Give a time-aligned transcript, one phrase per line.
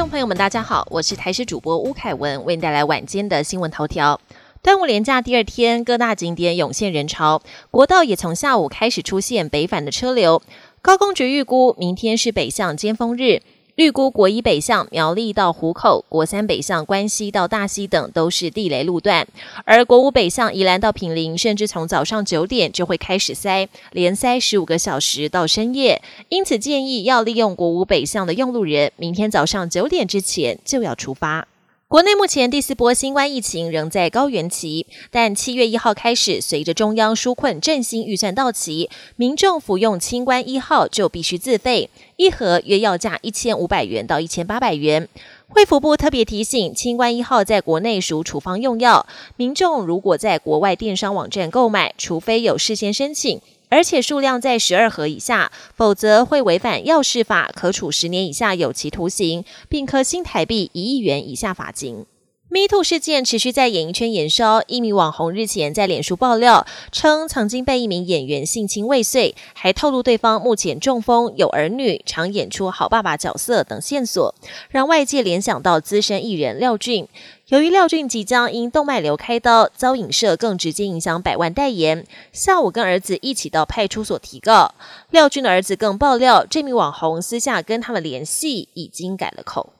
[0.00, 4.18] 众朋友们，大家好，我是台视主播吴凯文，为您带来晚间的新闻头条。
[4.62, 10.40] 端午连假第二天，各大景点涌现人潮，国道也从下午开始出现北返的车流。
[10.80, 13.42] 高公局预估，明天是北向尖峰日。
[13.76, 19.26] 预估国一北向苗栗到湖口，国三北向关西到大溪等都是地雷路段，
[19.64, 26.02] 而国五北向宜兰到平陵，甚至从早上九点就会开始塞，连塞十五个小时到深夜。
[26.28, 31.48] 因此建议要利用国五北向的用路人，明天早上九点之前就要出发。
[31.92, 45.06] 国内目前第四波新冠疫情仍在高原期，但七月一号开始，随着中央纾困振兴预算到期，民众服用清关一号就必须自费，一盒约要价一千五百元到一千八百元。
[45.54, 53.38] 卫福部特别提醒，清关一号在国内属处方用药，民众如果在国外电商网站购买，除非有事先申请。
[53.72, 62.04] 而且数量在十二盒以下，否则会违反药事法，可处十年以下有期徒刑，并科新台币一亿元以下罚金。
[62.52, 74.34] Me Too 事件持续在演艺圈延烧，一名网红日前在脸书爆料称，曾经被一名演员性侵未遂，还透露对方目前中风、有儿女、常演出好爸爸角色等线索，
[74.68, 77.08] 让外界联想到资深艺人廖俊。
[77.46, 82.06] 由于廖俊即将因动脉瘤开刀遭影射，更直接影响百万代言。
[82.34, 84.74] 下午跟儿子一起到派出所提告。
[85.08, 89.72] 廖俊的儿子更爆料，这名网红私下跟他们联系，已经改了口。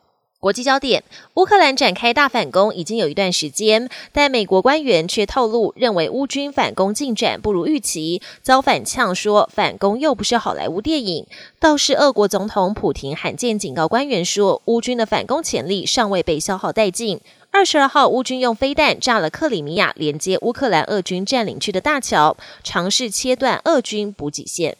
[0.42, 1.04] 国际焦点：
[1.34, 11.24] 乌克兰展开大反攻已经有一段时间，但美国官员却透露，认为乌军反攻进展不如预期，遭反呛说反攻又不是好莱坞电影。
[11.60, 17.20] 倒是俄国总统普廷罕见警告官员说，乌军的反攻潜力尚未被消耗殆尽。
[17.52, 24.76] 二十二号，乌军用飞弹炸了克里米亚连接乌克兰俄军占领区的大桥，尝试切断俄军补给线。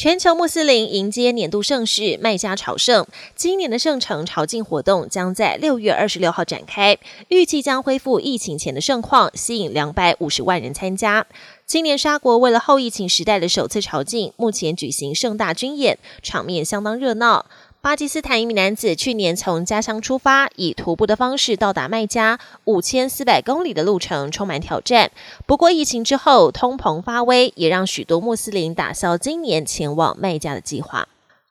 [0.00, 3.04] 全球穆斯林迎接年度盛事麦加朝圣，
[3.34, 11.26] 今年的圣城朝觐活动将在六月二十六号展开，预计将恢复疫情前的盛况，吸引两百五十万人参加。
[11.66, 17.46] 今年沙国为了后疫情时代的首次朝觐，目前举行盛大军演，场面相当热闹。
[17.80, 25.12] 巴基斯坦一名男子去年从家乡出发，以徒步的方式到达麦加，五千四百公里的路程充满挑战。
[25.46, 31.06] 不过疫情之后，通膨发威，也让许多穆斯林打消今年前往麦加的计划。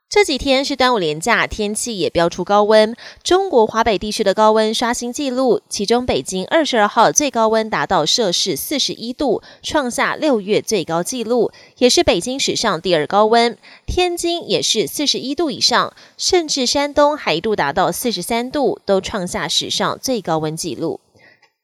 [0.09, 2.95] 这几天是端午连假，天气也飙出高温。
[3.23, 13.57] 中国华北地区的高温刷新纪录，其中北京二十二号最高温达到摄氏四十一度，创下六月最高纪录，也是北京史上第二高温。
[13.85, 21.01] 天津也是四十一度以上，甚至山东还一度达到四十三度，都创下史上最高温纪录。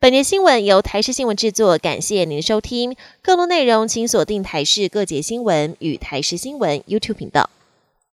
[0.02, 2.98] 本节新闻由台视新闻制作，感谢您的收听。
[3.22, 7.50] 更多内容请锁定台视各节新闻与台视新闻 YouTube 频道。